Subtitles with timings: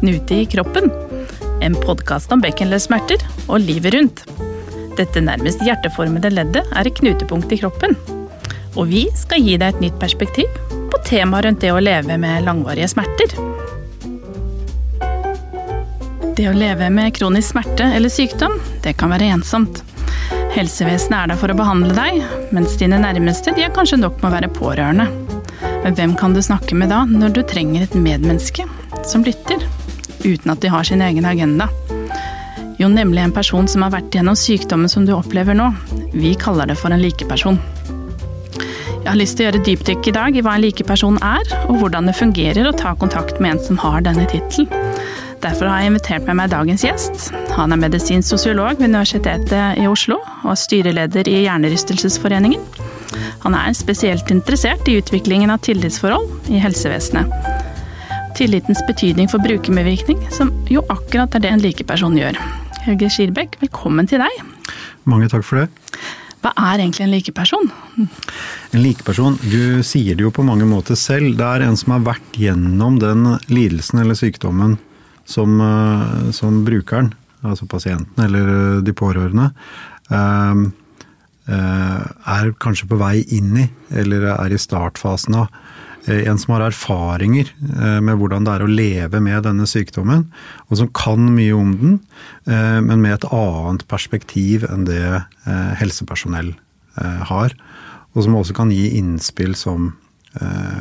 [0.00, 0.90] Knute i kroppen.
[1.62, 3.20] En podkast om bekkenløssmerter
[3.52, 4.22] og livet rundt.
[4.96, 7.92] Dette nærmest hjerteformede leddet er et knutepunkt i kroppen.
[8.80, 12.46] Og vi skal gi deg et nytt perspektiv på temaet rundt det å leve med
[12.46, 13.34] langvarige smerter.
[16.38, 19.82] Det å leve med kronisk smerte eller sykdom, det kan være ensomt.
[20.54, 22.22] Helsevesenet er der for å behandle deg,
[22.56, 25.10] mens dine nærmeste de er kanskje nok med å være pårørende.
[25.84, 28.64] Hvem kan du snakke med da, når du trenger et medmenneske
[29.04, 29.60] som lytter,
[30.24, 31.68] uten at de har sin egen agenda?
[32.80, 35.68] Jo, nemlig en person som har vært gjennom sykdommen som du opplever nå.
[36.14, 37.60] Vi kaller det for en likeperson.
[39.00, 41.80] Jeg har lyst til å gjøre dypdykk i dag i hva en likeperson er, og
[41.80, 44.68] hvordan det fungerer å ta kontakt med en som har denne tittelen.
[45.40, 47.30] Derfor har jeg invitert med meg dagens gjest.
[47.56, 52.60] Han er medisinsk sosiolog ved Universitetet i Oslo og styreleder i Hjernerystelsesforeningen.
[53.46, 57.49] Han er spesielt interessert i utviklingen av tillitsforhold i helsevesenet.
[58.40, 62.38] Tillitens betydning for brukermedvirkning, som jo akkurat er det en likeperson gjør.
[62.86, 64.38] Helge Skirbekk, velkommen til deg.
[65.04, 65.66] Mange takk for det.
[66.40, 67.68] Hva er egentlig en likeperson?
[68.00, 71.34] En likeperson, du sier det jo på mange måter selv.
[71.36, 74.78] Det er en som har vært gjennom den lidelsen eller sykdommen
[75.28, 77.12] som, eh, som brukeren,
[77.44, 79.50] altså pasienten eller eh, de pårørende,
[80.16, 80.64] eh,
[81.50, 83.68] er kanskje på vei inn i,
[84.00, 85.52] eller er i startfasen av.
[86.08, 87.50] En som har erfaringer
[88.00, 90.22] med hvordan det er å leve med denne sykdommen,
[90.68, 91.98] og som kan mye om den,
[92.46, 95.20] men med et annet perspektiv enn det
[95.76, 96.54] helsepersonell
[97.28, 97.52] har.
[98.16, 99.92] Og som også kan gi innspill som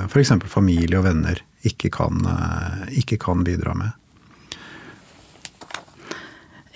[0.08, 0.32] f.eks.
[0.48, 2.24] familie og venner ikke kan,
[2.96, 3.92] ikke kan bidra med.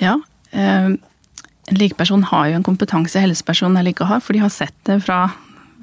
[0.03, 0.19] Ja.
[0.51, 0.91] Eh,
[1.65, 5.27] en likeperson har jo en kompetanse helsepersonell ikke har, for de har sett det fra,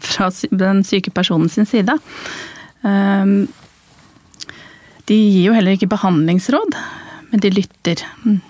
[0.05, 1.99] fra den syke personen sin side.
[2.83, 3.27] Eh,
[5.11, 6.77] de gir jo heller ikke behandlingsråd,
[7.31, 8.05] men de lytter.
[8.25, 8.41] Mm.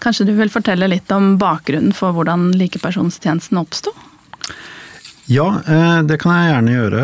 [0.00, 3.92] Kanskje du vil fortelle litt om bakgrunnen for hvordan likepersonstjenesten oppsto?
[5.30, 7.02] Ja, eh, det kan jeg gjerne gjøre.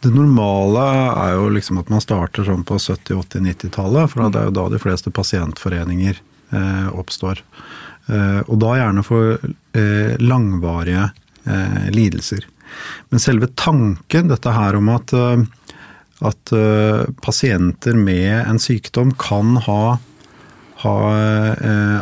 [0.00, 4.40] Det normale er jo liksom at man starter sånn på 70-, 80-, 90-tallet, for det
[4.40, 7.44] er jo da de fleste pasientforeninger eh, oppstår.
[8.08, 11.08] Eh, og da gjerne for eh, langvarige
[11.44, 12.46] eh, lidelser.
[13.10, 15.10] Men selve tanken, dette her om at,
[16.22, 16.52] at
[17.18, 19.96] pasienter med en sykdom kan ha,
[20.84, 20.94] ha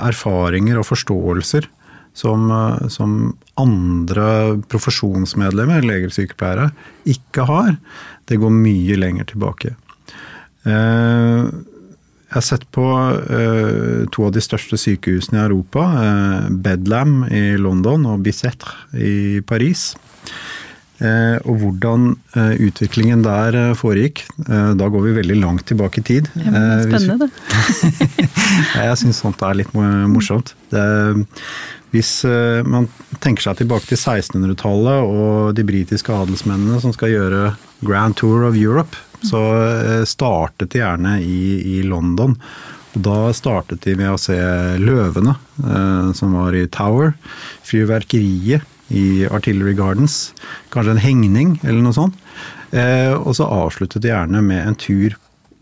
[0.04, 1.70] erfaringer og forståelser
[2.12, 2.52] som,
[2.92, 3.16] som
[3.56, 4.28] andre
[4.68, 6.68] profesjonsmedlemmer, leger og sykepleiere,
[7.08, 7.72] ikke har,
[8.28, 9.72] det går mye lenger tilbake.
[10.68, 11.48] Eh,
[12.28, 15.86] jeg har sett på uh, to av de største sykehusene i Europa,
[16.52, 19.94] Bedlam i London og Bicetre i Paris.
[20.98, 22.08] Og hvordan
[22.58, 24.24] utviklingen der foregikk.
[24.34, 26.30] Da går vi veldig langt tilbake i tid.
[26.34, 28.26] Ja, det er spennende, det.
[28.88, 30.56] jeg syns sånt er litt morsomt.
[30.74, 30.82] Det,
[31.94, 32.10] hvis
[32.66, 32.90] man
[33.22, 37.44] tenker seg tilbake til 1600-tallet og de britiske adelsmennene som skal gjøre
[37.86, 41.42] Grand Tour of Europe, så eh, startet de gjerne i,
[41.78, 42.36] i London.
[42.94, 44.38] Og da startet de med å se
[44.80, 47.14] løvene eh, som var i Tower,
[47.66, 50.32] fyrverkeriet i Artillery Gardens,
[50.72, 52.14] kanskje en hengning eller noe sånt.
[52.72, 55.12] Og så avsluttet de gjerne med en tur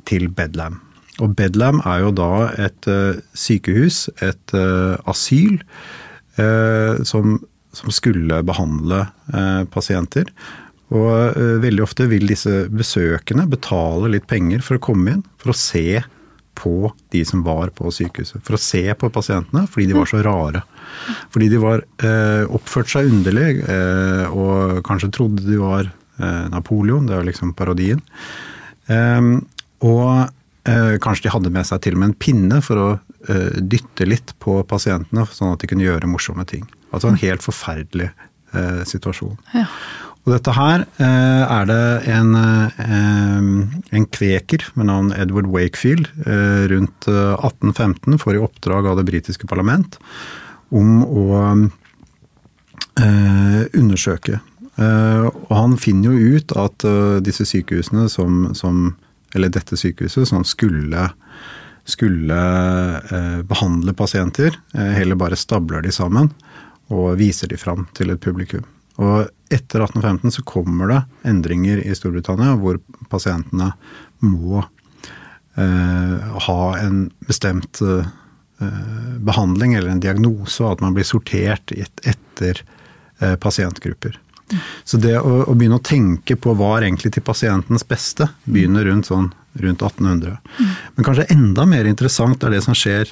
[0.06, 0.78] til Bedlam.
[1.23, 2.87] Og Bedlam er jo da et
[3.34, 4.55] sykehus, et
[5.11, 5.59] asyl
[6.37, 7.38] Eh, som,
[7.73, 10.28] som, skulle behandle eh, pasienter.
[10.94, 15.50] Og eh, veldig ofte vil disse besøkende betale litt penger for å komme inn, for
[15.54, 16.02] å se
[16.56, 18.41] på de som var på sykehuset.
[18.47, 20.62] For å se på pasientene, fordi de var så rare.
[21.34, 27.08] Fordi de var eh, oppført seg underlig, eh, og kanskje trodde de var eh, Napoleon,
[27.08, 28.02] det var liksom parodien.
[29.86, 30.32] og
[31.02, 34.32] kanskje de hadde med seg til og med en pinne for å uh, dytte litt
[34.42, 36.64] på pasientene, sånn at de kunne gjøre morsomme ting.
[36.91, 38.08] Altså en helt forferdelig
[38.88, 39.36] situasjon.
[39.54, 39.66] Ja.
[40.26, 46.11] Og dette her eh, er det en, en, kveker med navn Edward Wakefield
[46.73, 50.00] rundt 1815 får i oppdrag av det britiske parlament
[50.75, 51.43] om å
[53.76, 54.40] undersøke.
[54.81, 56.87] og han finner jo ut at
[57.23, 58.96] disse sykehusene som, som
[59.37, 61.11] Eller dette sykehuset som skulle
[61.87, 62.38] skulle
[63.11, 64.58] eh, behandle pasienter.
[64.75, 66.32] Eh, heller bare stabler de sammen
[66.93, 68.64] og viser de fram til et publikum.
[69.02, 72.81] Og etter 1815 så kommer det endringer i Storbritannia hvor
[73.12, 73.72] pasientene
[74.25, 74.62] må
[75.56, 78.08] eh, ha en bestemt eh,
[79.22, 82.62] behandling eller en diagnose, og at man blir sortert et, etter
[83.20, 84.19] eh, pasientgrupper.
[84.87, 88.87] Så det å, å, begynne å tenke på hva er egentlig til pasientens beste, begynner
[88.87, 90.37] rundt, sånn, rundt 1800.
[90.96, 93.10] Men kanskje enda mer interessant er det som skjer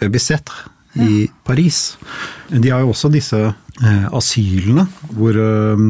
[0.00, 1.98] ved Bicetre i Paris.
[2.48, 4.86] De har jo også disse eh, asylene
[5.16, 5.84] hvor eh,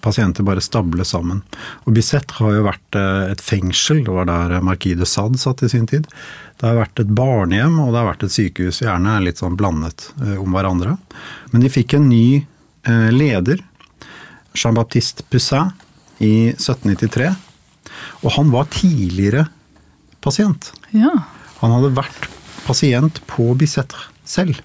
[0.00, 1.40] pasienter bare stables sammen.
[1.86, 5.64] Og Bicetre har jo vært eh, et fengsel, det var der Marquis de Sade satt
[5.64, 6.08] i sin tid.
[6.58, 10.10] Det har vært et barnehjem og det har vært et sykehus, gjerne litt sånn blandet
[10.22, 10.96] eh, om hverandre.
[11.52, 13.62] Men de fikk en ny eh, leder,
[14.58, 15.72] Jean-Baptiste Poussin,
[16.18, 17.30] i 1793.
[18.26, 19.44] Og han var tidligere
[20.24, 20.72] pasient.
[20.90, 21.12] Ja.
[21.60, 22.26] Han hadde vært
[22.66, 24.60] pasient på Bicetre selv.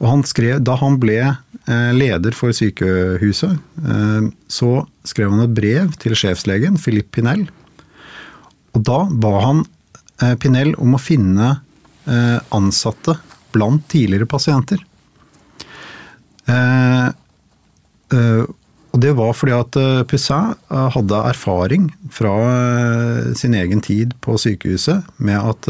[0.00, 3.58] Og han skrev, da han ble eh, leder for sykehuset,
[4.48, 4.70] så
[5.06, 7.44] skrev han et brev til sjefslegen, Philip Pinell.
[8.74, 9.62] Og da ba han
[10.20, 11.50] Eh, Pinell om å finne
[12.04, 13.16] eh, ansatte
[13.54, 14.82] blant tidligere pasienter.
[16.50, 17.08] Eh,
[18.10, 19.76] og det var fordi at
[20.10, 22.32] Poussin hadde erfaring fra
[23.38, 25.68] sin egen tid på sykehuset med at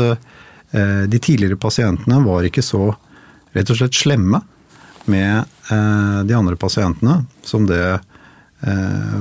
[0.71, 2.93] de tidligere pasientene var ikke så
[3.57, 4.39] rett og slett slemme
[5.11, 5.49] med
[6.29, 7.99] de andre pasientene som det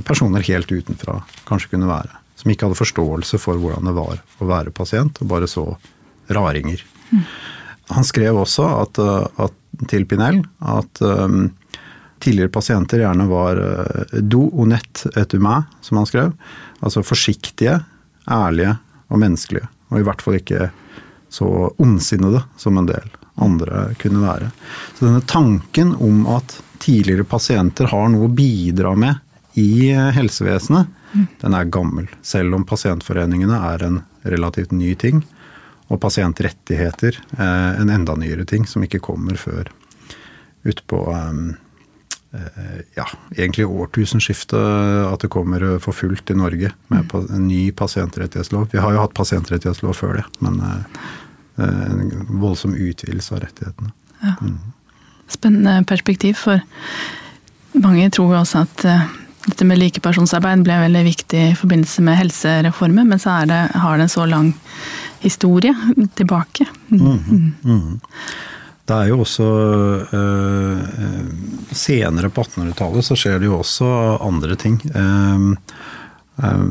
[0.06, 1.16] personer helt utenfra
[1.50, 5.32] kanskje kunne være som ikke hadde forståelse for hvordan det var å være pasient, og
[5.32, 5.66] bare så
[6.32, 6.84] raringer.
[7.12, 7.24] Mm.
[7.90, 9.56] Han skrev også at, eh, at,
[9.92, 11.50] til Pinel at um,
[12.24, 16.32] tidligere pasienter gjerne var uh, do onet et humain, som han skrev.
[16.80, 17.80] Altså forsiktige,
[18.30, 18.78] ærlige
[19.10, 19.68] og menneskelige.
[19.90, 20.70] Og i hvert fall ikke
[21.30, 21.48] så
[21.78, 23.10] ondsinnede som en del
[23.40, 24.52] andre kunne være.
[24.98, 30.88] Så denne tanken om at tidligere pasienter har noe å bidra med i helsevesenet,
[31.42, 32.08] den er gammel.
[32.22, 35.24] Selv om pasientforeningene er en relativt ny ting.
[35.90, 39.72] Og pasientrettigheter eh, en enda nyere ting, som ikke kommer før
[40.70, 41.56] utpå eh, eh,
[42.94, 44.60] ja, egentlig årtusenskiftet
[45.10, 48.68] at det kommer for fullt i Norge med en ny pasientrettighetslov.
[48.74, 50.60] Vi har jo hatt pasientrettighetslov før det, men
[51.58, 53.90] en voldsom utvidelse av rettighetene.
[54.22, 54.36] Ja.
[54.42, 54.60] Mm.
[55.30, 56.62] Spennende perspektiv, for
[57.78, 58.86] mange tror jo også at
[59.48, 64.08] dette med likepersonsarbeid ble veldig viktig i forbindelse med helsereformen, men så det, har det
[64.08, 64.54] en så lang
[65.24, 65.74] historie
[66.20, 66.68] tilbake.
[66.92, 67.56] Mm.
[67.64, 68.00] Mm.
[68.90, 69.48] Det er jo også
[70.18, 70.78] eh,
[71.78, 73.90] Senere på 1800-tallet så skjer det jo også
[74.26, 74.80] andre ting.
[74.90, 75.46] Eh,
[76.42, 76.64] eh,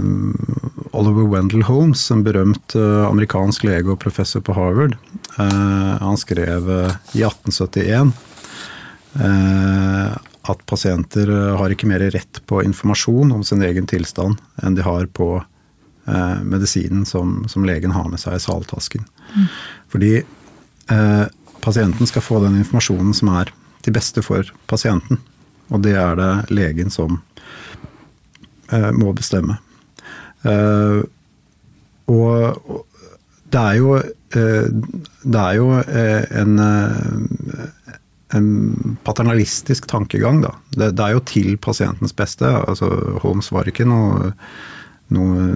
[0.99, 4.99] Oliver Wendell Holmes, en berømt eh, amerikansk lege og professor på Harvard,
[5.39, 8.17] eh, han skrev eh, i 1871
[10.49, 14.85] at pasienter eh, har ikke mer rett på informasjon om sin egen tilstand enn de
[14.87, 19.05] har på eh, medisinen som, som, legen har med seg i saltasken.
[19.35, 19.49] Mm.
[19.93, 21.25] Fordi eh,
[21.69, 23.53] pasienten skal få den informasjonen som er
[23.85, 25.21] til beste for pasienten.
[25.69, 27.21] Og det er det legen som
[28.73, 29.61] eh, må bestemme.
[30.49, 31.01] Eh,
[32.09, 32.85] og,
[33.53, 34.69] det er jo, eh,
[35.25, 36.59] det er jo en
[38.37, 40.53] en paternalistisk tankegang, da.
[40.71, 42.49] Det, det, er jo til pasientens beste.
[42.69, 42.91] Altså,
[43.23, 44.33] Holmes var ikke noe,
[45.15, 45.47] noe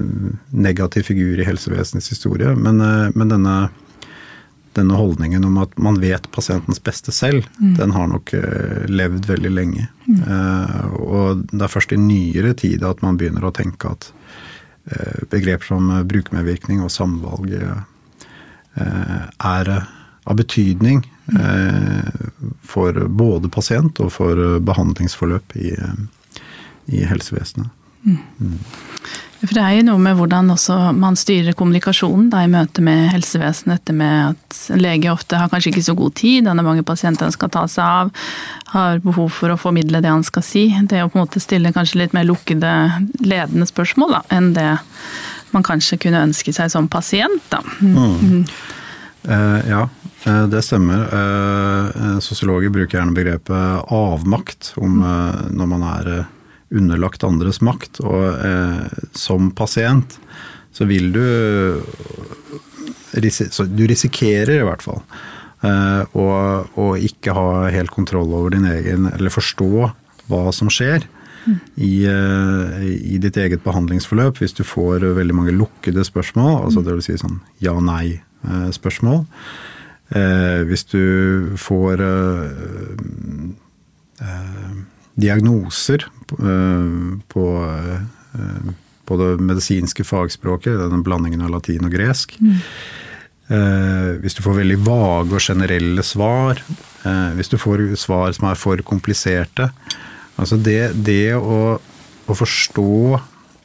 [0.50, 3.56] negativ figur i helsevesenets historie, men, eh, men denne,
[4.76, 7.74] denne, holdningen om at man vet pasientens beste selv, mm.
[7.78, 9.86] den har nok uh, levd veldig lenge.
[10.06, 10.20] Mm.
[10.26, 14.10] Uh, og det er først i nyere tid at man begynner å tenke at
[14.92, 17.56] uh, begreper som brukermedvirkning og samvalg
[18.72, 19.68] er
[20.24, 21.02] av betydning
[21.36, 22.12] eh,
[22.64, 25.74] for både pasient og for behandlingsforløp i,
[26.88, 27.68] i helsevesenet.
[28.02, 28.56] Mm.
[29.42, 29.48] Mm.
[29.48, 30.50] For det er jo noe med hvordan
[31.02, 33.80] man styrer kommunikasjonen da, i møte med helsevesenet.
[33.82, 36.86] Dette med at en lege ofte har kanskje ikke så god tid, han har mange
[36.86, 38.12] pasienter han skal ta seg av,
[38.72, 40.68] har behov for å formidle det han skal si.
[40.86, 42.74] Det å på en måte stille kanskje litt mer lukkede,
[43.26, 44.68] ledende spørsmål da, enn det
[45.52, 47.42] man kanskje kunne ønske seg som pasient.
[47.52, 47.64] da.
[47.80, 47.98] Mm.
[47.98, 48.46] mm.
[49.22, 49.82] Uh, ja,
[50.26, 51.04] uh, det stemmer.
[51.12, 56.08] Uh, sosiologer bruker gjerne begrepet avmakt om når man er
[56.72, 58.00] underlagt andres makt.
[58.04, 60.18] Og som pasient
[60.72, 61.26] så vil du
[63.12, 65.02] Du risikerer i hvert fall
[65.62, 69.90] å ikke ha helt kontroll over din egen Eller forstå
[70.32, 71.04] hva som skjer.
[71.76, 77.04] I, i, ditt eget behandlingsforløp, hvis du får veldig mange lukkede spørsmål, altså det vil
[77.04, 78.22] si sånn ja-nei
[78.72, 79.26] Eh.
[80.12, 81.04] Eh, hvis du
[81.56, 82.50] får eh,
[85.20, 86.06] diagnoser
[87.28, 87.44] på,
[89.04, 92.32] på det medisinske fagspråket, denne blandingen av latin og gresk.
[92.40, 92.62] Mm.
[94.22, 96.62] Hvis du får veldig vage og generelle svar,
[97.36, 99.68] hvis du får svar som er for kompliserte,
[100.40, 102.94] Altså det, det å, å, forstå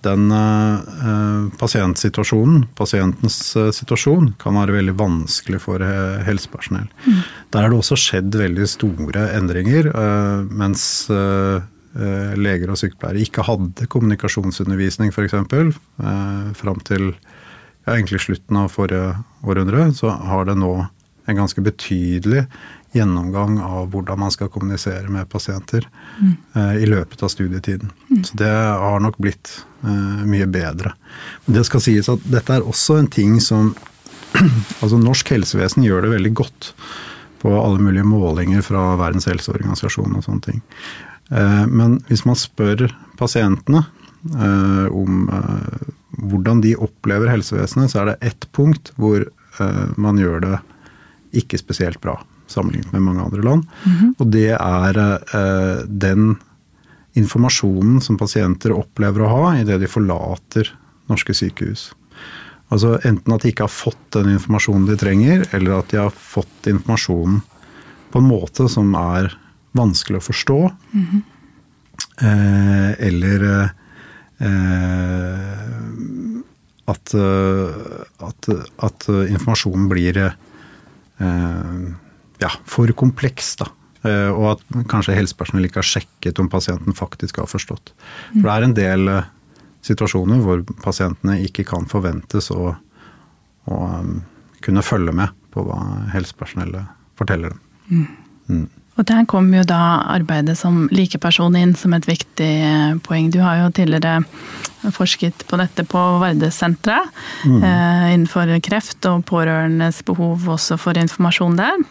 [0.05, 5.83] den uh, pasientsituasjonen, pasientens uh, situasjon, kan være veldig vanskelig for
[6.27, 6.89] helsepersonell.
[7.05, 7.23] Mm.
[7.53, 9.89] Der har det også skjedd veldig store endringer,
[10.47, 11.07] mens
[12.37, 15.33] leger og sykepleiere ikke hadde kommunikasjonsundervisning f.eks.
[15.33, 19.15] Uh, fram til ja, egentlig slutten av forrige
[19.47, 20.73] århundre, så har det nå
[21.27, 22.45] en ganske betydelig
[22.97, 25.87] gjennomgang av hvordan man skal kommunisere med pasienter
[26.19, 26.31] mm.
[26.53, 27.91] eh, i løpet av studietiden.
[28.09, 28.23] Mm.
[28.23, 29.51] Så det har nok blitt
[29.83, 30.93] eh, mye bedre.
[31.45, 33.75] Men det skal sies at dette er også en ting som
[34.83, 36.71] Altså norsk helsevesen gjør det veldig godt
[37.41, 40.59] på alle mulige målinger fra Verdens helseorganisasjon og sånne ting.
[41.31, 42.89] Eh, men hvis man spør
[43.19, 43.87] pasientene
[44.27, 45.29] om
[46.17, 49.23] hvordan de opplever helsevesenet, så er det ett punkt hvor
[49.95, 50.57] man gjør det
[51.39, 53.63] ikke spesielt bra sammenlignet med mange andre land.
[53.83, 54.13] Mm -hmm.
[54.19, 56.37] Og det er eh, den
[57.17, 60.77] informasjonen som pasienter opplever å ha idet de forlater
[61.09, 61.93] norske sykehus.
[62.73, 66.11] Altså enten at de ikke har fått den informasjonen de trenger, eller at de har
[66.11, 67.41] fått informasjonen
[68.11, 69.31] på en måte som er
[69.77, 70.59] vanskelig å forstå.
[70.91, 71.21] Mm -hmm.
[72.27, 73.69] eh, eller eh,
[76.87, 77.13] at,
[78.27, 80.31] at, at, informasjonen blir eh,
[82.43, 83.55] ja, for kompleks.
[83.61, 83.69] da.
[84.07, 87.93] Eh, og at kanskje helsepersonell ikke har sjekket om pasienten faktisk har forstått.
[88.33, 89.29] For det er en del eh,
[89.87, 92.73] situasjoner hvor pasientene ikke kan forventes å,
[93.67, 94.19] å um,
[94.65, 95.79] kunne følge med på hva
[96.13, 96.89] helsepersonellet
[97.19, 97.63] forteller dem.
[97.87, 98.07] Mm.
[98.47, 98.67] Mm.
[98.97, 103.29] Og der kommer jo da arbeidet som likeperson inn som et viktig eh, poeng.
[103.33, 104.23] Du har jo tidligere
[104.93, 107.11] forsket på dette på Vardesenteret
[107.45, 107.61] mm.
[107.61, 111.85] eh, innenfor kreft og pårørendes behov også for informasjon der.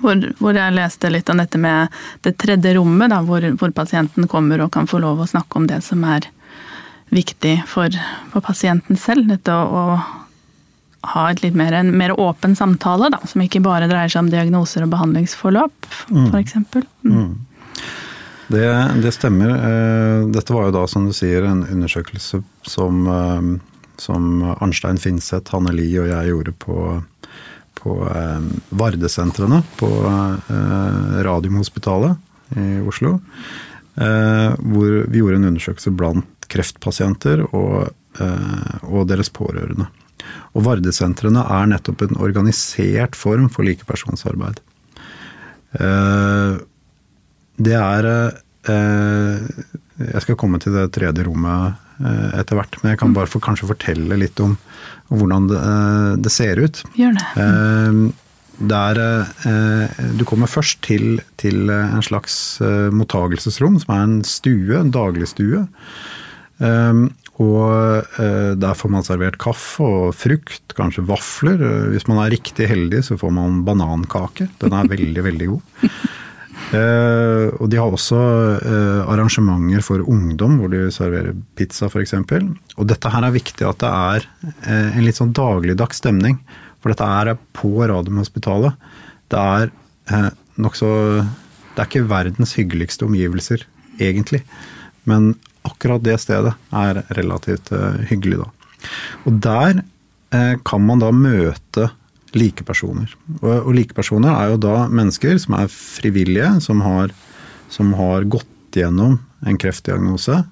[0.00, 1.92] Hvor, hvor, jeg leste litt om dette med
[2.26, 5.68] det tredje rommet, da, hvor, hvor, pasienten kommer og kan få lov å snakke om
[5.70, 6.26] det som er
[7.14, 7.94] viktig for,
[8.32, 9.28] for pasienten selv.
[9.30, 13.88] Dette å, å ha et litt mer, en mer åpen samtale, da, som ikke bare
[13.90, 16.58] dreier seg om diagnoser og behandlingsforløp, f.eks.
[16.72, 17.14] For mm.
[17.14, 17.34] mm.
[18.46, 18.66] Det,
[19.02, 19.50] det, stemmer.
[19.54, 23.48] Eh, dette var jo da, som du sier, en undersøkelse som, eh,
[24.02, 26.76] som Arnstein Finseth, Hanne Lie og jeg gjorde på
[27.76, 32.16] på eh, Vardesentrene på eh, Radiumhospitalet
[32.56, 33.18] i Oslo.
[33.96, 37.88] Eh, hvor vi gjorde en undersøkelse blant kreftpasienter og,
[38.86, 39.88] og deres pårørende.
[40.54, 44.60] Og Vardesentrene er nettopp en organisert form for likepersonsarbeid.
[47.66, 48.08] Det er
[48.70, 53.70] Jeg skal komme til det tredje rommet etter hvert, men jeg kan bare for, kanskje
[53.70, 54.56] fortelle litt om
[55.12, 56.82] hvordan det, eh, det ser ut.
[56.98, 57.26] Gjør det.
[57.42, 58.00] Eh,
[58.72, 59.00] der,
[59.44, 65.66] eh, du kommer først til, til en slags mottagelsesrom, som er en stue, en dagligstue.
[67.36, 68.06] Og
[68.56, 71.60] der får man servert kaffe og frukt, kanskje vafler.
[71.92, 74.48] Hvis man er riktig heldig, så får man banankake.
[74.62, 75.90] Den er veldig, veldig god.
[76.74, 82.16] Uh, og de har også uh, arrangementer for ungdom, hvor de serverer pizza f.eks.
[82.74, 84.26] Og dette her er viktig at det er
[84.66, 86.40] uh, en litt sånn dagligdags stemning.
[86.82, 88.74] For dette er på Radiumhospitalet.
[89.32, 89.70] Det er
[90.14, 90.26] eh,
[90.62, 90.88] nokså
[91.74, 93.64] Det er ikke verdens hyggeligste omgivelser,
[93.98, 94.44] egentlig.
[95.10, 95.32] Men
[95.66, 97.72] akkurat det stedet er relativt
[98.06, 98.46] hyggelig, da.
[99.26, 99.82] Og der
[100.68, 101.88] kan man da møte
[102.34, 103.12] likepersoner.
[103.40, 107.14] Og, og likepersoner er jo da mennesker som er frivillige, som har,
[107.72, 110.42] som har gått gjennom en kreftdiagnose.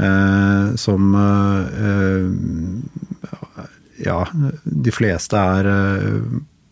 [0.00, 2.26] Eh, som eh,
[4.00, 4.24] Ja,
[4.64, 6.20] de fleste er eh,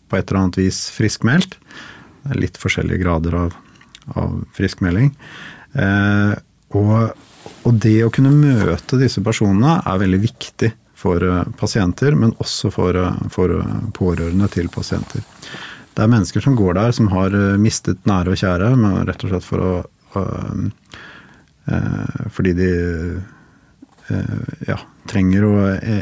[0.09, 1.59] på et eller annet vis friskmeldt.
[2.23, 3.57] Det er litt forskjellige grader av,
[4.17, 5.11] av friskmelding.
[5.77, 6.33] Eh,
[6.79, 7.11] og,
[7.67, 12.71] og det å kunne møte disse personene er veldig viktig for eh, pasienter, men også
[12.73, 15.23] for, eh, for, eh, pårørende til pasienter.
[15.95, 19.33] Det er mennesker som går der, som har mistet nære og kjære, men rett og
[19.33, 19.71] slett for å
[22.33, 22.69] Fordi de
[24.65, 25.51] ja, trenger å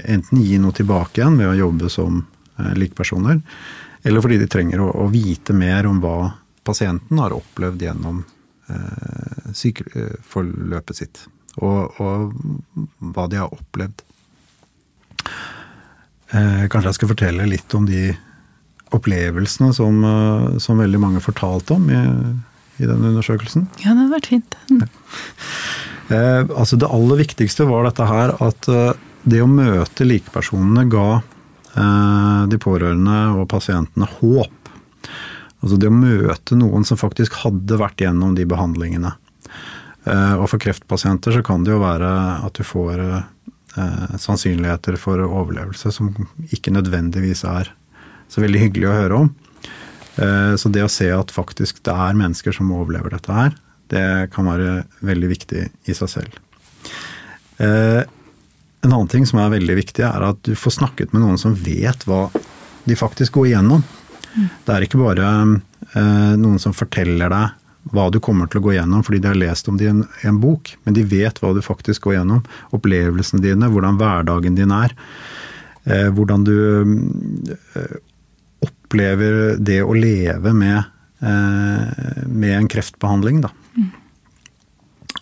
[0.08, 2.22] enten gi noe tilbake igjen ved å jobbe som
[2.56, 3.42] likepersoner,
[4.08, 6.32] eller fordi de trenger å, å, vite mer om hva
[6.64, 8.22] pasienten har opplevd gjennom
[8.72, 9.66] eh,
[10.24, 11.26] forløpet sitt.
[11.58, 14.06] Og, og hva de har opplevd.
[16.28, 18.12] Eh, kanskje jeg skal fortelle litt om de
[18.96, 22.02] opplevelsene som, eh, som veldig mange fortalte om i,
[22.84, 23.68] i den undersøkelsen?
[23.84, 24.58] Ja, det hadde vært fint.
[24.72, 24.84] Mm.
[26.08, 28.70] Eh, altså det aller viktigste var dette her at
[29.28, 34.72] det å møte likepersonene ga eh, de pårørende og pasientene håp.
[35.58, 39.16] Altså det å møte noen som faktisk hadde vært gjennom de behandlingene.
[40.08, 42.08] Og for kreftpasienter så kan det jo være
[42.46, 43.02] at du får
[44.20, 46.14] sannsynligheter for overlevelse som
[46.52, 47.70] ikke nødvendigvis er
[48.32, 49.30] så veldig hyggelig å høre om.
[50.58, 53.54] Så det å se at faktisk det er mennesker som overlever dette her,
[53.94, 56.40] det kan være veldig viktig i seg selv.
[57.62, 61.56] En annen ting som er veldig viktig, er at du får snakket med noen som
[61.58, 62.28] vet hva
[62.88, 63.84] de faktisk går igjennom.
[64.38, 64.50] Mm.
[64.66, 67.56] Det er ikke bare eh, noen som forteller deg
[67.94, 70.04] hva du kommer til å gå igjennom fordi de har lest om det i en,
[70.28, 72.44] en, bok, men de vet hva du faktisk går igjennom.
[72.76, 74.96] Opplevelsene dine, hvordan hverdagen din er.
[75.88, 76.58] Eh, hvordan du
[77.54, 77.96] eh,
[78.66, 80.80] opplever det å leve med,
[81.22, 83.54] eh, med en kreftbehandling, da.
[83.78, 83.96] Mm.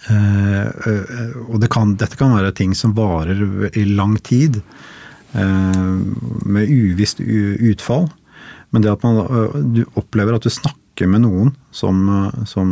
[0.05, 4.59] Og det kan, dette kan være ting som varer i lang tid,
[5.33, 5.85] eh,
[6.45, 8.11] med uvisst utfall.
[8.69, 9.23] Men det at man,
[9.73, 11.99] du opplever at du snakker med noen som,
[12.47, 12.71] som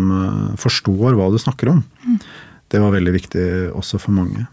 [0.59, 2.17] forstår hva du snakker om, mm.
[2.71, 4.45] det var veldig viktig også for mange.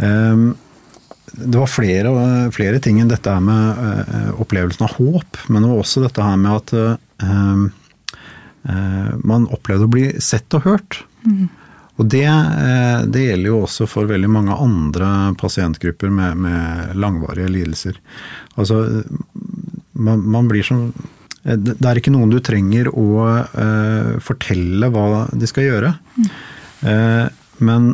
[0.00, 2.12] Det var flere,
[2.56, 6.40] flere ting enn dette her med opplevelsen av håp, men det var også dette her
[6.40, 6.72] med at
[8.62, 11.00] Eh, man opplevde å bli sett og hørt.
[11.24, 11.48] Mm.
[12.00, 15.08] Og det, eh, det, gjelder jo også for veldig mange andre
[15.40, 18.00] pasientgrupper med, med langvarige lidelser.
[18.56, 19.04] Altså,
[19.92, 21.16] man, man, blir som eh,
[21.56, 25.92] Det er ikke noen du trenger å uh, fortelle hva de skal gjøre.
[26.84, 27.26] Uh,
[27.64, 27.92] men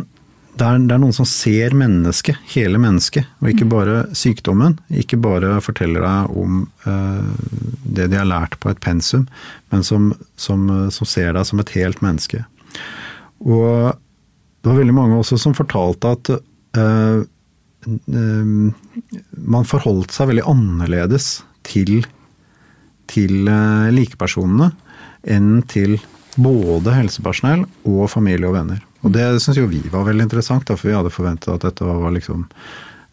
[0.57, 4.79] det er, det er, noen som ser mennesket, hele mennesket, og ikke bare sykdommen.
[4.89, 7.29] Ikke bare forteller deg om uh,
[7.85, 9.27] det de har lært på et pensum,
[9.73, 10.11] men som,
[10.41, 12.41] som, som, ser deg som et helt menneske.
[13.45, 13.93] Og
[14.67, 17.21] det var veldig mange også som fortalte at uh,
[17.93, 18.55] uh,
[19.37, 21.29] man forholdt seg veldig annerledes
[21.69, 22.01] til,
[23.11, 23.49] til
[23.95, 24.71] likepersonene
[25.27, 25.97] enn til
[26.37, 28.83] både helsepersonell og familie og venner.
[29.05, 32.13] Og det syns jo vi var veldig interessant, for vi hadde forventa at dette var
[32.15, 32.45] liksom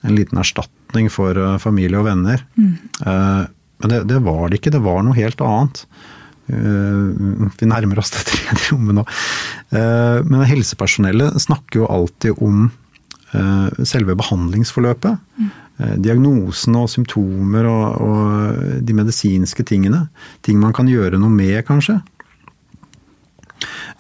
[0.03, 2.43] en liten erstatning for uh, familie og venner.
[2.57, 2.73] Mm.
[3.05, 3.45] Uh,
[3.83, 5.85] men det, det, var det ikke, det var noe helt annet.
[6.43, 9.03] Vi nærmer oss det tredje rommet nå.
[9.71, 12.65] men helsepersonellet snakker jo alltid om
[13.87, 15.21] selve behandlingsforløpet.
[15.39, 15.52] Mm.
[15.77, 20.05] Diagnosene og symptomer og, og de medisinske tingene.
[20.45, 21.97] Ting man kan gjøre noe med, kanskje.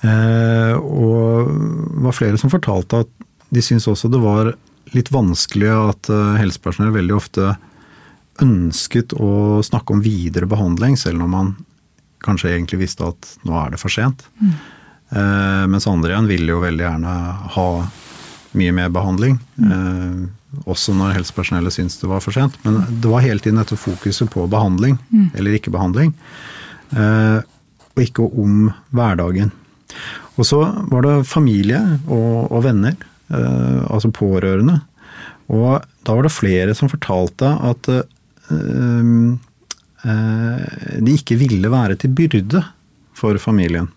[0.03, 3.11] Eh, og det var flere som fortalte at
[3.53, 4.51] de syntes også det var
[4.93, 7.53] litt vanskelig at eh, helsepersonell veldig ofte
[8.43, 11.51] ønsket å snakke om videre behandling, selv om man
[12.23, 14.25] kanskje egentlig visste at nå er det for sent.
[14.41, 14.53] Mm.
[15.13, 17.17] Eh, mens andre igjen ville jo veldig gjerne
[17.55, 17.67] ha
[18.57, 19.37] mye mer behandling.
[19.57, 20.31] Mm.
[20.65, 22.55] Også når helsepersonellet syntes det var for sent.
[22.65, 25.31] Men det var hele tiden dette fokuset på behandling, mm.
[25.33, 26.13] eller ikke behandling.
[26.93, 29.51] og ikke om hverdagen.
[30.37, 32.95] Og så var det familie og, og venner,
[33.29, 34.79] eh, altså pårørende.
[35.53, 39.03] Og da var det flere som fortalte at eh,
[40.09, 42.63] eh, de ikke ville være til byrde
[43.17, 43.91] for familien.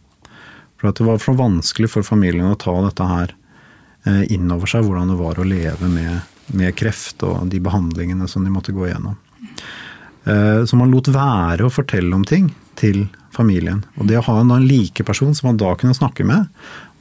[0.76, 3.32] For at det var for vanskelig for familien å ta dette her
[4.04, 8.28] eh, inn over seg, hvordan det var å leve med, med kreft og de behandlingene
[8.30, 9.16] som de måtte gå igjennom.
[10.26, 13.82] Eh, så man lot være å fortelle om ting til familien.
[13.96, 16.48] Og det å ha en likeperson som man da kunne snakke med,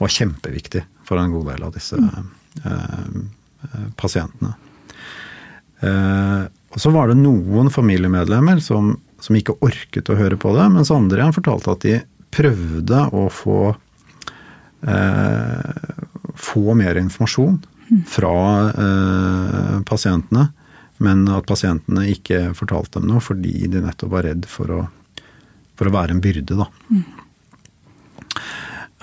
[0.02, 4.56] var kjempeviktig for en god del av disse eh, pasientene.
[5.86, 6.44] Eh,
[6.76, 10.92] og så var det noen familiemedlemmer som, som, ikke orket å høre på det, mens
[10.94, 11.96] andre igjen fortalte at de
[12.36, 13.60] prøvde å få,
[14.92, 15.94] eh,
[16.36, 17.62] få mer informasjon
[18.10, 18.36] fra
[18.72, 20.50] eh, pasientene,
[21.04, 24.84] men at pasientene ikke fortalte dem noe fordi de nettopp var redd for å
[25.76, 26.70] for å være en byrde, da.
[26.90, 27.04] Mm.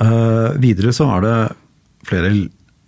[0.02, 1.36] Eh, videre så er det
[2.08, 2.32] flere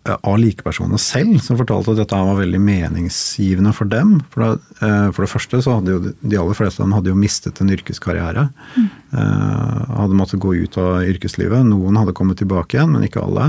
[0.04, 4.18] av likepersonene selv som fortalte at dette var veldig meningsgivende for dem.
[4.34, 7.08] For det, uh, for det første så hadde jo de aller fleste av dem hadde
[7.08, 8.44] jo mistet en yrkeskarriere.
[8.74, 8.90] Mm.
[9.14, 11.64] Hadde måttet gå ut av yrkeslivet.
[11.70, 13.48] Noen hadde kommet tilbake igjen, men ikke alle.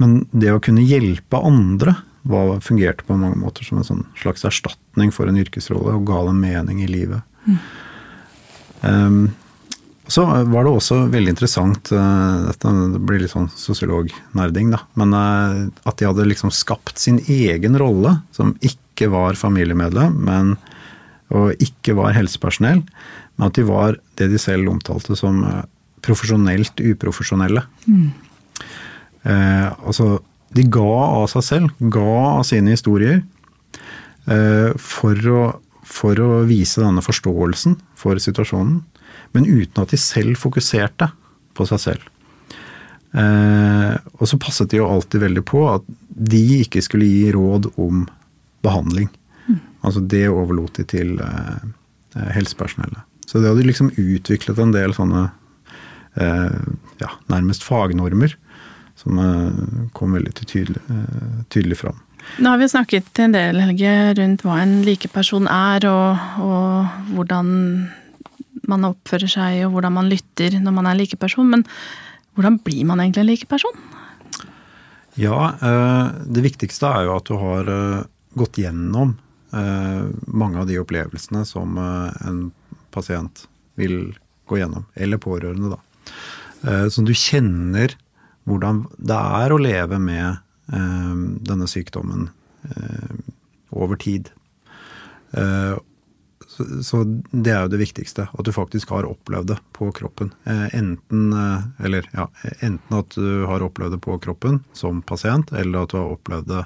[0.00, 4.44] Men det å kunne hjelpe andre var, fungerte på mange måter som en sånn slags
[4.48, 7.24] erstatning for en yrkesrolle og ga dem mening i livet.
[7.46, 7.60] Mm.
[8.80, 9.22] Um,
[10.10, 15.60] så var det også veldig interessant, uh, dette blir litt sånn sosiolognerding, da, men uh,
[15.86, 20.56] at de hadde liksom skapt sin egen rolle, som ikke var familiemedlem, men,
[21.30, 22.82] og ikke var helsepersonell,
[23.36, 25.62] men at de var det de selv omtalte som uh,
[26.04, 27.62] profesjonelt uprofesjonelle.
[27.86, 28.10] Mm.
[29.24, 30.20] Altså,
[30.56, 33.20] de ga av seg selv, ga av sine historier,
[34.80, 35.42] for å
[35.90, 38.80] for å vise denne forståelsen for situasjonen,
[39.34, 41.10] men uten at de selv fokuserte
[41.56, 42.06] på seg selv.
[43.10, 47.72] Eh, og så passet de jo alltid veldig på at de ikke skulle gi råd
[47.82, 48.04] om
[48.64, 49.08] behandling.
[49.48, 49.58] Mm.
[49.86, 51.64] Altså det overlot de til eh,
[52.14, 53.02] eh, helsepersonellet.
[53.26, 55.26] Så det hadde liksom utviklet en del sånne
[56.22, 56.60] eh,
[57.02, 58.36] ja, nærmest fagnormer
[59.00, 62.00] som eh, kom veldig tydelig, eh, tydelig fram.
[62.38, 67.48] Nå har vi snakket en del Helge, rundt hva en likeperson er, og, og hvordan
[68.68, 71.48] man oppfører seg og hvordan man lytter når man er en likeperson.
[71.54, 71.64] Men
[72.36, 73.80] hvordan blir man egentlig en likeperson?
[75.18, 77.74] Ja, eh, det viktigste er jo at du har
[78.38, 79.16] gått gjennom
[79.50, 82.36] mange av de opplevelsene som en
[82.94, 83.40] pasient
[83.74, 84.12] vil
[84.46, 84.84] gå gjennom.
[84.94, 86.86] Eller pårørende, da.
[86.94, 87.96] Så du kjenner
[88.48, 92.28] hvordan det er å leve med denne sykdommen
[93.74, 94.28] over tid.
[96.82, 98.26] Så det er jo det viktigste.
[98.32, 100.32] At du faktisk har opplevd det på kroppen.
[100.44, 102.26] Eh, enten, eh, eller, ja,
[102.60, 106.50] enten at du har opplevd det på kroppen som pasient, eller at du har opplevd
[106.50, 106.64] det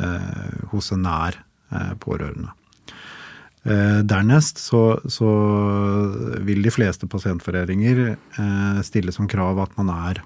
[0.00, 1.38] eh, hos en nær
[1.70, 2.52] eh, pårørende.
[3.64, 5.30] Eh, dernest så, så,
[6.44, 10.20] vil de fleste pasientforeninger eh, stille som krav at man er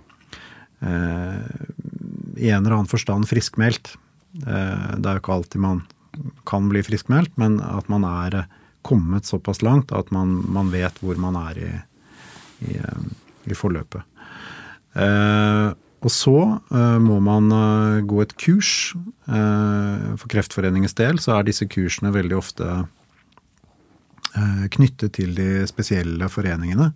[0.83, 3.97] i en eller annen forstand friskmeldt.
[4.39, 5.81] det er jo ikke alltid man
[6.47, 8.45] kan bli friskmeldt, men at man er
[8.87, 11.73] kommet såpass langt at man, man vet hvor man er i,
[12.71, 12.79] i,
[13.51, 14.07] i forløpet.
[14.99, 16.37] Eh, og så
[16.71, 18.95] eh, må man eh, gå et kurs.
[19.27, 22.69] Eh, for Kreftforeningens del så er disse kursene veldig ofte
[24.35, 26.93] eh, knyttet til de spesielle foreningene.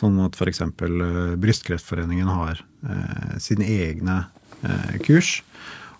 [0.00, 0.60] Sånn at f.eks.
[0.64, 2.64] Eh, Brystkreftforeningen har
[3.40, 4.18] sine egne
[5.06, 5.38] kurs.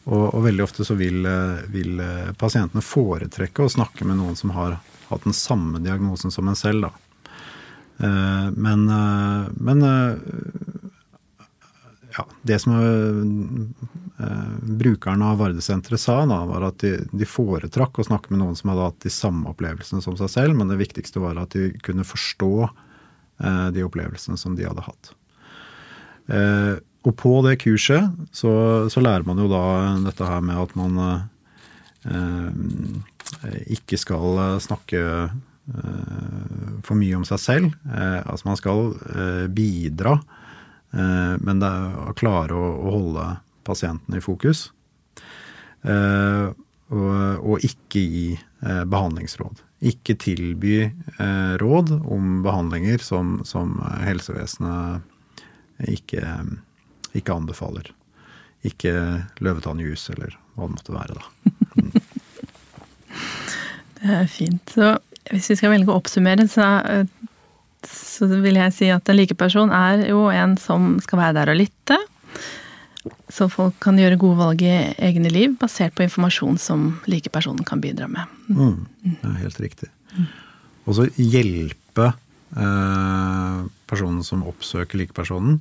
[0.04, 1.24] Og, og, veldig ofte så vil,
[1.72, 2.02] vil
[2.36, 4.76] pasientene foretrekke å snakke med noen som har
[5.08, 6.92] hatt den samme diagnosen som en selv, da.
[7.98, 10.16] Eh, men, eh, men eh,
[12.16, 12.74] ja, det som
[14.62, 18.70] brukerne av Vardesenteret sa, da, var at de, de, foretrakk å snakke med noen som
[18.70, 22.06] hadde hatt de samme opplevelsene som seg selv, men det viktigste var at de kunne
[22.06, 22.68] forstå
[23.38, 25.08] de opplevelsene som de hadde hatt.
[27.04, 28.52] og på det kurset så,
[28.88, 29.64] så, lærer man jo da
[30.06, 31.00] dette her med at man
[33.44, 37.76] Eh, ikke skal eh, snakke eh, for mye om seg selv.
[37.88, 38.92] Altså man skal
[39.54, 40.18] bidra,
[40.92, 43.24] men det er å klare å holde
[43.66, 44.66] pasienten i fokus.
[45.84, 48.26] Og ikke gi
[48.64, 49.60] behandlingsråd.
[49.84, 50.88] Ikke tilby
[51.60, 55.04] råd om behandlinger som, som helsevesenet
[55.92, 56.22] ikke,
[57.12, 57.90] ikke anbefaler.
[58.64, 58.94] Ikke
[59.44, 61.24] løvetannjus eller hva det måtte være, da.
[64.04, 64.68] Det er fint.
[64.68, 64.90] Så
[65.32, 66.66] hvis vi skal velge å oppsummere, så,
[67.88, 71.60] så vil jeg si at en likeperson er jo en som skal være der og
[71.62, 71.96] lytte.
[73.32, 77.82] Så folk kan gjøre gode valg i egne liv basert på informasjon som likepersonen kan
[77.82, 78.30] bidra med.
[78.48, 78.86] Mm,
[79.20, 79.90] er helt riktig.
[80.84, 83.58] Og så hjelpe eh,
[83.90, 85.60] personen som oppsøker likepersonen,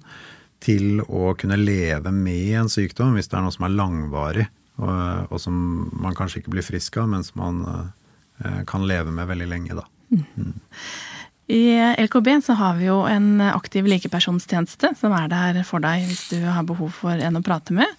[0.64, 4.46] til å kunne leve med en sykdom hvis det er noe som er langvarig,
[4.80, 5.58] og, og som
[5.92, 7.90] man kanskje ikke blir frisk av, men som man eh,
[8.38, 9.86] Eh, kan leve med veldig lenge, da.
[10.12, 10.54] Mm.
[11.52, 16.30] I LKB så har vi jo en aktiv likepersonstjeneste som er der for deg hvis
[16.32, 17.90] du har behov for en å prate med.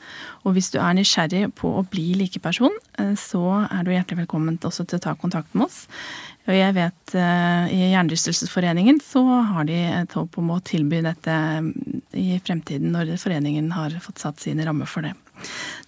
[0.48, 4.56] Og hvis du er nysgjerrig på å bli likeperson, eh, så er du hjertelig velkommen
[4.64, 5.84] også til å ta kontakt med oss.
[6.44, 11.36] Og jeg vet uh, i Hjernerystelsesforeningen så har de et håp om å tilby dette
[12.20, 15.14] i fremtiden når foreningen har fått satt sine rammer for det.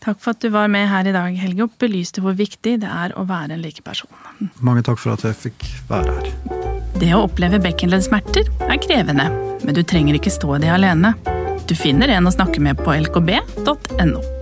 [0.04, 2.90] Takk for at du var med her i dag, Helge, og belyste hvor viktig det
[2.90, 4.10] er å være en likeperson.
[4.60, 6.30] Mange takk for at jeg fikk være her.
[6.96, 9.28] Det å oppleve bekkenleddsmerter er krevende,
[9.64, 11.12] men du trenger ikke stå i det alene.
[11.66, 14.35] Du finner en å snakke med på lkb.no.